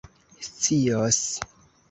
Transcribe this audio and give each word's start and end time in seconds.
scios 0.51 1.19